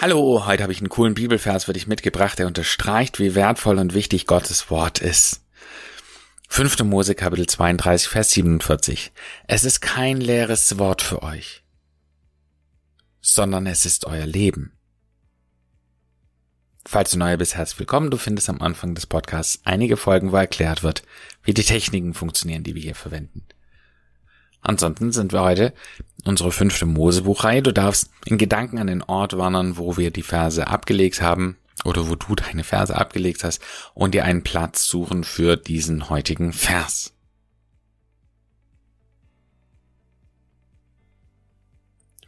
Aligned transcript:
Hallo, 0.00 0.46
heute 0.46 0.62
habe 0.62 0.72
ich 0.72 0.78
einen 0.78 0.90
coolen 0.90 1.14
Bibelvers 1.14 1.64
für 1.64 1.72
dich 1.72 1.88
mitgebracht, 1.88 2.38
der 2.38 2.46
unterstreicht, 2.46 3.18
wie 3.18 3.34
wertvoll 3.34 3.78
und 3.78 3.94
wichtig 3.94 4.28
Gottes 4.28 4.70
Wort 4.70 5.00
ist. 5.00 5.44
5. 6.50 6.84
Mose 6.84 7.16
Kapitel 7.16 7.48
32, 7.48 8.06
Vers 8.08 8.30
47. 8.30 9.10
Es 9.48 9.64
ist 9.64 9.80
kein 9.80 10.20
leeres 10.20 10.78
Wort 10.78 11.02
für 11.02 11.24
euch, 11.24 11.64
sondern 13.20 13.66
es 13.66 13.86
ist 13.86 14.04
euer 14.04 14.24
Leben. 14.26 14.78
Falls 16.86 17.10
du 17.10 17.18
neu 17.18 17.36
bist, 17.36 17.56
herzlich 17.56 17.80
willkommen. 17.80 18.12
Du 18.12 18.18
findest 18.18 18.48
am 18.48 18.62
Anfang 18.62 18.94
des 18.94 19.06
Podcasts 19.06 19.62
einige 19.64 19.96
Folgen, 19.96 20.30
wo 20.30 20.36
erklärt 20.36 20.84
wird, 20.84 21.02
wie 21.42 21.54
die 21.54 21.64
Techniken 21.64 22.14
funktionieren, 22.14 22.62
die 22.62 22.76
wir 22.76 22.82
hier 22.82 22.94
verwenden. 22.94 23.44
Ansonsten 24.62 25.12
sind 25.12 25.32
wir 25.32 25.42
heute 25.42 25.72
unsere 26.24 26.52
fünfte 26.52 26.86
Mosebuchreihe. 26.86 27.62
Du 27.62 27.72
darfst 27.72 28.10
in 28.24 28.38
Gedanken 28.38 28.78
an 28.78 28.88
den 28.88 29.02
Ort 29.02 29.36
wandern, 29.36 29.76
wo 29.76 29.96
wir 29.96 30.10
die 30.10 30.22
Verse 30.22 30.66
abgelegt 30.66 31.22
haben 31.22 31.56
oder 31.84 32.08
wo 32.08 32.16
du 32.16 32.34
deine 32.34 32.64
Verse 32.64 32.94
abgelegt 32.94 33.44
hast 33.44 33.62
und 33.94 34.14
dir 34.14 34.24
einen 34.24 34.42
Platz 34.42 34.86
suchen 34.86 35.24
für 35.24 35.56
diesen 35.56 36.10
heutigen 36.10 36.52
Vers. 36.52 37.12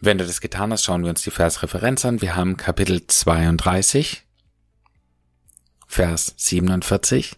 Wenn 0.03 0.17
du 0.17 0.27
das 0.27 0.41
getan 0.41 0.73
hast, 0.73 0.85
schauen 0.85 1.03
wir 1.03 1.11
uns 1.11 1.23
die 1.23 1.31
Versreferenz 1.31 2.07
an. 2.07 2.23
Wir 2.23 2.35
haben 2.35 2.57
Kapitel 2.57 3.07
32, 3.07 4.23
Vers 5.87 6.33
47. 6.39 7.37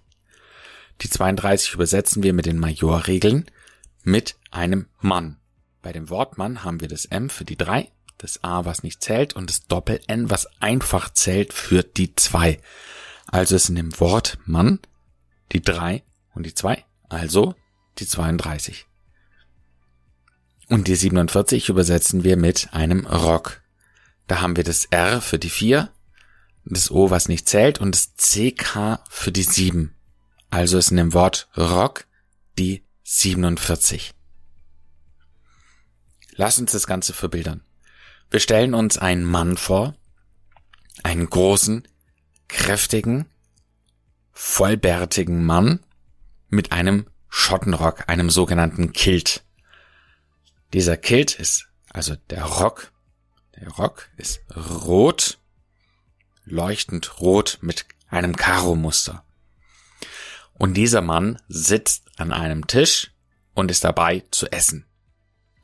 Die 1.01 1.11
32 1.11 1.75
übersetzen 1.75 2.23
wir 2.23 2.33
mit 2.33 2.47
den 2.47 2.59
Majorregeln 2.59 3.47
mit 4.05 4.37
einem 4.51 4.87
Mann. 5.01 5.39
Bei 5.83 5.93
dem 5.93 6.11
Wort 6.11 6.39
Mann 6.39 6.65
haben 6.65 6.81
wir 6.81 6.89
das 6.89 7.05
M 7.07 7.29
für 7.29 7.45
die 7.45 7.57
drei, 7.57 7.91
das 8.19 8.45
A, 8.45 8.65
was 8.65 8.83
nicht 8.83 9.03
zählt, 9.03 9.35
und 9.35 9.51
das 9.51 9.67
Doppel-N, 9.67 10.31
was 10.31 10.47
einfach 10.61 11.13
zählt 11.13 11.53
für 11.53 11.83
die 11.83 12.15
zwei. 12.15 12.61
Also 13.27 13.57
ist 13.57 13.69
in 13.69 13.77
dem 13.77 13.99
Wort 13.99 14.39
Mann 14.45 14.79
die 15.53 15.63
drei 15.63 16.03
und 16.35 16.47
die 16.47 16.55
zwei, 16.55 16.85
also 17.09 17.55
die 17.99 18.07
32. 18.07 18.87
Und 20.69 20.89
die 20.89 20.97
47 20.97 21.69
übersetzen 21.69 22.25
wir 22.25 22.37
mit 22.37 22.73
einem 22.73 23.07
Rock. 23.07 23.63
Da 24.27 24.41
haben 24.41 24.57
wir 24.57 24.65
das 24.65 24.87
R 24.87 25.21
für 25.21 25.39
die 25.39 25.51
vier, 25.51 25.91
das 26.65 26.91
O, 26.91 27.11
was 27.11 27.29
nicht 27.29 27.49
zählt, 27.49 27.81
und 27.81 27.95
das 27.95 28.15
CK 28.17 29.01
für 29.11 29.33
die 29.33 29.43
sieben. 29.43 29.95
Also 30.51 30.79
ist 30.79 30.91
in 30.91 30.97
dem 30.97 31.13
Wort 31.13 31.49
Rock 31.57 32.07
die 32.59 32.85
47. 33.15 34.15
Lass 36.31 36.59
uns 36.59 36.73
das 36.73 36.87
Ganze 36.87 37.13
verbildern. 37.13 37.63
Wir 38.31 38.41
stellen 38.41 38.73
uns 38.73 38.97
einen 38.97 39.25
Mann 39.25 39.59
vor, 39.59 39.95
einen 41.03 41.29
großen, 41.29 41.87
kräftigen, 42.49 43.27
vollbärtigen 44.33 45.45
Mann 45.45 45.81
mit 46.49 46.73
einem 46.73 47.07
Schottenrock, 47.29 48.09
einem 48.09 48.31
sogenannten 48.31 48.95
Kilt. 48.95 49.45
Dieser 50.73 50.97
Kilt 50.97 51.35
ist, 51.35 51.69
also 51.91 52.17
der 52.31 52.45
Rock, 52.45 52.93
der 53.57 53.69
Rock 53.69 54.09
ist 54.17 54.41
rot, 54.57 55.39
leuchtend 56.47 57.21
rot 57.21 57.59
mit 57.61 57.85
einem 58.09 58.37
Karo-Muster. 58.37 59.23
Und 60.55 60.75
dieser 60.75 61.01
Mann 61.01 61.41
sitzt 61.49 62.05
an 62.19 62.33
einem 62.33 62.67
Tisch 62.67 63.13
und 63.55 63.71
ist 63.71 63.85
dabei 63.85 64.23
zu 64.31 64.51
essen. 64.51 64.87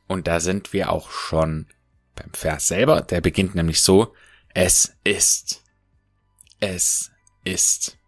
Und 0.06 0.27
da 0.27 0.41
sind 0.41 0.72
wir 0.72 0.91
auch 0.91 1.11
schon 1.11 1.67
beim 2.14 2.33
Vers 2.33 2.69
selber. 2.69 3.03
Der 3.03 3.20
beginnt 3.20 3.55
nämlich 3.55 3.83
so, 3.83 4.14
es 4.55 4.97
ist. 5.05 5.62
Es 6.61 7.12
ist. 7.44 7.98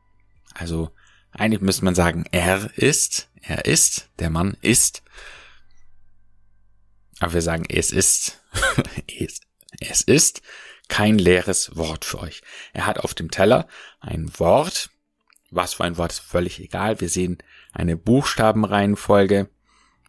Also 0.55 0.91
eigentlich 1.31 1.61
müsste 1.61 1.85
man 1.85 1.95
sagen, 1.95 2.25
er 2.33 2.71
ist. 2.77 3.29
Er 3.43 3.67
ist. 3.67 4.09
Der 4.19 4.31
Mann 4.31 4.57
ist. 4.63 5.03
Aber 7.21 7.35
wir 7.35 7.43
sagen, 7.43 7.65
es 7.69 7.91
ist. 7.91 8.43
es 9.81 10.01
ist 10.01 10.43
kein 10.89 11.19
leeres 11.19 11.77
Wort 11.77 12.05
für 12.05 12.21
euch. 12.21 12.43
Er 12.73 12.87
hat 12.87 12.99
auf 12.99 13.15
dem 13.15 13.31
Teller 13.31 13.69
ein 14.01 14.31
Wort, 14.39 14.91
was 15.51 15.75
für 15.75 15.85
ein 15.85 15.99
Wort 15.99 16.13
ist 16.13 16.21
völlig 16.21 16.61
egal. 16.61 17.01
Wir 17.01 17.09
sehen 17.09 17.39
eine 17.73 17.97
Buchstabenreihenfolge. 17.97 19.49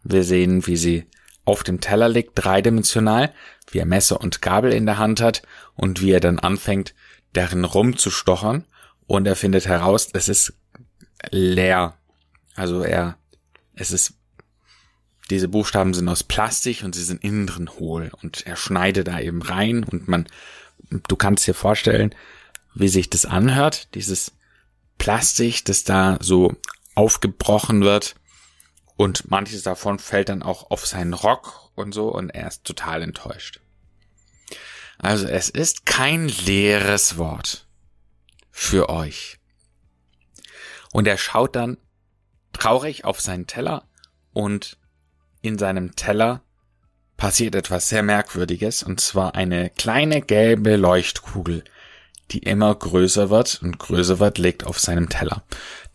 Wir 0.03 0.24
sehen, 0.24 0.66
wie 0.68 0.78
sie 0.78 1.06
auf 1.46 1.63
dem 1.63 1.81
Teller 1.81 2.09
liegt, 2.09 2.31
dreidimensional, 2.35 3.34
wie 3.72 3.79
er 3.79 3.85
Messer 3.85 4.22
und 4.22 4.41
Gabel 4.41 4.72
in 4.72 4.85
der 4.85 4.97
Hand 4.97 5.22
hat 5.22 5.41
und 5.75 6.02
wie 6.02 6.12
er 6.12 6.19
dann 6.19 6.40
anfängt, 6.40 6.94
darin 7.34 7.63
rumzustochern 7.63 8.66
und 9.07 9.28
er 9.28 9.35
findet 9.35 9.68
heraus, 9.68 10.09
es 10.13 10.29
ist 10.29 10.53
leer. 11.29 11.97
Also 12.56 12.84
er, 12.84 13.18
es 13.73 13.91
ist, 13.91 14.13
diese 15.29 15.47
Buchstaben 15.47 15.94
sind 15.94 16.08
aus 16.09 16.23
Plastik 16.23 16.84
und 16.84 16.94
sie 16.94 17.03
sind 17.03 17.23
innen 17.23 17.47
drin 17.47 17.69
hohl 17.69 18.12
und 18.22 18.46
er 18.46 18.56
schneidet 18.56 19.08
da 19.08 19.19
eben 19.19 19.41
rein 19.41 19.84
und 19.84 20.08
man, 20.08 20.28
du 21.08 21.16
kannst 21.16 21.47
dir 21.47 21.53
vorstellen, 21.53 22.13
wie 22.73 22.90
sich 22.90 23.09
das 23.09 23.25
anhört, 23.25 23.94
dieses 23.96 24.34
Plastik, 24.97 25.66
das 25.66 25.84
da 25.84 26.18
so 26.22 26.56
aufgebrochen 26.96 27.81
wird 27.81 28.16
und 28.97 29.29
manches 29.31 29.63
davon 29.63 30.00
fällt 30.00 30.29
dann 30.29 30.44
auch 30.44 30.69
auf 30.69 30.85
seinen 30.85 31.13
Rock 31.13 31.72
und 31.75 31.94
so 31.94 32.09
und 32.13 32.29
er 32.29 32.47
ist 32.47 32.63
total 32.63 33.02
enttäuscht. 33.02 33.59
Also 35.00 35.28
es 35.28 35.50
ist 35.50 35.85
kein 35.85 36.28
leeres 36.28 37.18
Wort 37.18 37.66
für 38.52 38.90
euch. 38.90 39.40
Und 40.91 41.08
er 41.08 41.18
schaut 41.18 41.56
dann 41.56 41.78
traurig 42.53 43.06
auf 43.06 43.19
seinen 43.19 43.47
Teller 43.47 43.88
und 44.34 44.78
in 45.41 45.58
seinem 45.58 45.96
Teller 45.96 46.44
passiert 47.18 47.56
etwas 47.56 47.90
sehr 47.90 48.03
Merkwürdiges 48.03 48.84
und 48.84 49.00
zwar 49.00 49.35
eine 49.35 49.69
kleine 49.72 50.22
gelbe 50.22 50.75
Leuchtkugel, 50.75 51.63
die 52.31 52.40
immer 52.40 52.74
größer 52.74 53.30
wird 53.30 53.62
und 53.62 53.80
größer 53.80 54.19
wird, 54.19 54.38
liegt 54.38 54.66
auf 54.66 54.80
seinem 54.80 55.09
Teller. 55.09 55.44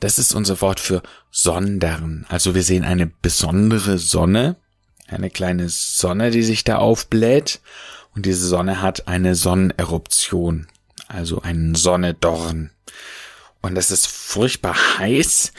Das 0.00 0.18
ist 0.18 0.34
unser 0.34 0.60
Wort 0.60 0.80
für 0.80 1.02
sondern. 1.30 2.26
Also 2.28 2.54
wir 2.54 2.62
sehen 2.62 2.84
eine 2.84 3.06
besondere 3.06 3.98
Sonne, 3.98 4.56
eine 5.08 5.30
kleine 5.30 5.68
Sonne, 5.68 6.30
die 6.30 6.42
sich 6.42 6.64
da 6.64 6.76
aufbläht 6.76 7.60
und 8.14 8.26
diese 8.26 8.46
Sonne 8.46 8.82
hat 8.82 9.08
eine 9.08 9.34
Sonneneruption, 9.34 10.68
also 11.08 11.42
einen 11.42 11.74
Sonnedorn. 11.74 12.70
Und 13.62 13.74
das 13.74 13.90
ist 13.90 14.06
furchtbar 14.06 14.76
heiß 14.98 15.52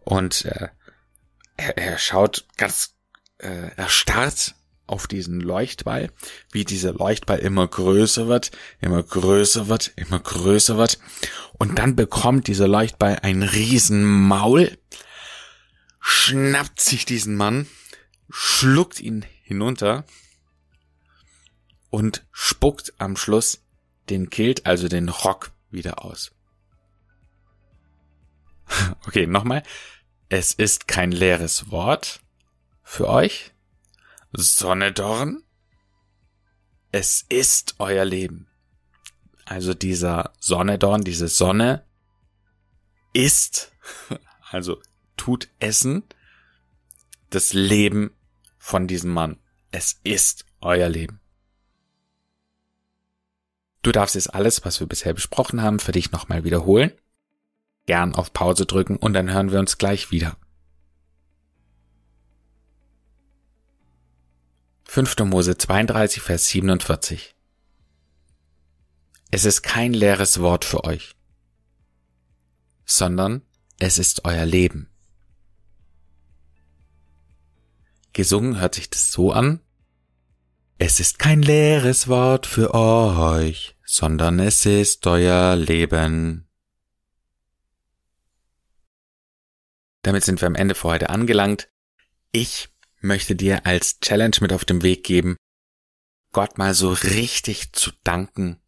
und 0.00 0.44
äh, 0.44 0.68
er, 1.56 1.78
er 1.78 1.98
schaut 1.98 2.46
ganz 2.56 2.94
äh, 3.38 3.70
erstarrt 3.76 4.54
auf 4.90 5.06
diesen 5.06 5.40
Leuchtball, 5.40 6.10
wie 6.52 6.64
dieser 6.64 6.92
Leuchtball 6.92 7.38
immer 7.38 7.66
größer 7.66 8.28
wird, 8.28 8.50
immer 8.80 9.02
größer 9.02 9.68
wird, 9.68 9.92
immer 9.96 10.18
größer 10.18 10.76
wird. 10.76 10.98
Und 11.58 11.78
dann 11.78 11.96
bekommt 11.96 12.48
dieser 12.48 12.68
Leuchtball 12.68 13.20
ein 13.22 13.42
Riesenmaul, 13.42 14.76
schnappt 16.00 16.80
sich 16.80 17.04
diesen 17.04 17.36
Mann, 17.36 17.66
schluckt 18.28 19.00
ihn 19.00 19.24
hinunter 19.42 20.04
und 21.90 22.26
spuckt 22.32 22.94
am 22.98 23.16
Schluss 23.16 23.62
den 24.08 24.30
Kilt, 24.30 24.66
also 24.66 24.88
den 24.88 25.08
Rock, 25.08 25.52
wieder 25.70 26.04
aus. 26.04 26.32
Okay, 29.06 29.26
nochmal. 29.26 29.62
Es 30.28 30.52
ist 30.52 30.86
kein 30.86 31.10
leeres 31.10 31.72
Wort 31.72 32.20
für 32.84 33.08
euch. 33.08 33.52
Sonnedorn, 34.32 35.42
es 36.92 37.24
ist 37.28 37.76
euer 37.78 38.04
Leben. 38.04 38.48
Also 39.44 39.74
dieser 39.74 40.32
Sonnedorn, 40.38 41.02
diese 41.02 41.28
Sonne 41.28 41.84
ist, 43.12 43.72
also 44.50 44.80
tut 45.16 45.48
Essen, 45.58 46.04
das 47.30 47.52
Leben 47.52 48.12
von 48.58 48.86
diesem 48.86 49.12
Mann. 49.12 49.38
Es 49.70 50.00
ist 50.04 50.44
euer 50.60 50.88
Leben. 50.88 51.20
Du 53.82 53.92
darfst 53.92 54.14
jetzt 54.14 54.34
alles, 54.34 54.64
was 54.64 54.78
wir 54.80 54.86
bisher 54.86 55.14
besprochen 55.14 55.62
haben, 55.62 55.78
für 55.78 55.92
dich 55.92 56.12
nochmal 56.12 56.44
wiederholen. 56.44 56.92
Gern 57.86 58.14
auf 58.14 58.32
Pause 58.32 58.66
drücken 58.66 58.96
und 58.96 59.14
dann 59.14 59.32
hören 59.32 59.52
wir 59.52 59.58
uns 59.58 59.78
gleich 59.78 60.10
wieder. 60.10 60.36
5. 64.92 65.20
Mose 65.20 65.56
32, 65.56 66.20
Vers 66.20 66.48
47. 66.48 67.36
Es 69.30 69.44
ist 69.44 69.62
kein 69.62 69.92
leeres 69.92 70.40
Wort 70.40 70.64
für 70.64 70.82
euch, 70.82 71.14
sondern 72.84 73.42
es 73.78 73.98
ist 73.98 74.24
euer 74.24 74.44
Leben. 74.44 74.90
Gesungen 78.14 78.58
hört 78.58 78.74
sich 78.74 78.90
das 78.90 79.12
so 79.12 79.30
an, 79.30 79.60
Es 80.78 80.98
ist 80.98 81.20
kein 81.20 81.40
leeres 81.40 82.08
Wort 82.08 82.46
für 82.46 82.74
euch, 82.74 83.76
sondern 83.84 84.40
es 84.40 84.66
ist 84.66 85.06
euer 85.06 85.54
Leben. 85.54 86.48
Damit 90.02 90.24
sind 90.24 90.40
wir 90.40 90.48
am 90.48 90.56
Ende 90.56 90.74
für 90.74 90.88
heute 90.88 91.10
angelangt. 91.10 91.68
Ich 92.32 92.69
möchte 93.00 93.34
dir 93.34 93.66
als 93.66 94.00
Challenge 94.00 94.36
mit 94.40 94.52
auf 94.52 94.64
den 94.64 94.82
Weg 94.82 95.04
geben, 95.04 95.36
Gott 96.32 96.58
mal 96.58 96.74
so 96.74 96.92
richtig 96.92 97.72
zu 97.72 97.90
danken 98.04 98.60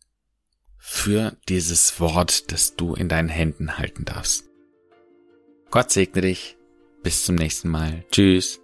für 0.78 1.36
dieses 1.48 2.00
Wort, 2.00 2.50
das 2.50 2.74
du 2.74 2.94
in 2.94 3.08
deinen 3.08 3.28
Händen 3.28 3.78
halten 3.78 4.04
darfst. 4.04 4.44
Gott 5.70 5.90
segne 5.90 6.22
dich. 6.22 6.56
Bis 7.02 7.24
zum 7.24 7.34
nächsten 7.34 7.68
Mal. 7.68 8.04
Tschüss. 8.10 8.61